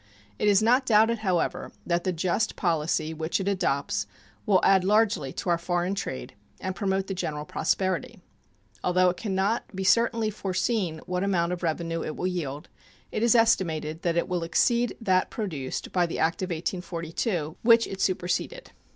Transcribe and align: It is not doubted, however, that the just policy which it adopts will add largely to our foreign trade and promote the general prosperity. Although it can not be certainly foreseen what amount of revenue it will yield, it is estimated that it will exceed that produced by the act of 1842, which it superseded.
It 0.39 0.47
is 0.47 0.63
not 0.63 0.87
doubted, 0.87 1.19
however, 1.19 1.71
that 1.85 2.05
the 2.05 2.11
just 2.11 2.55
policy 2.55 3.13
which 3.13 3.39
it 3.39 3.47
adopts 3.47 4.07
will 4.47 4.59
add 4.63 4.83
largely 4.83 5.31
to 5.33 5.49
our 5.51 5.59
foreign 5.59 5.93
trade 5.93 6.33
and 6.59 6.75
promote 6.75 7.05
the 7.05 7.13
general 7.13 7.45
prosperity. 7.45 8.19
Although 8.83 9.11
it 9.11 9.17
can 9.17 9.35
not 9.35 9.75
be 9.75 9.83
certainly 9.83 10.31
foreseen 10.31 11.01
what 11.05 11.23
amount 11.23 11.51
of 11.53 11.61
revenue 11.61 12.03
it 12.03 12.15
will 12.15 12.25
yield, 12.25 12.67
it 13.11 13.21
is 13.21 13.35
estimated 13.35 14.01
that 14.01 14.17
it 14.17 14.27
will 14.27 14.43
exceed 14.43 14.97
that 14.99 15.29
produced 15.29 15.91
by 15.91 16.07
the 16.07 16.17
act 16.17 16.41
of 16.41 16.47
1842, 16.47 17.57
which 17.61 17.85
it 17.85 18.01
superseded. 18.01 18.71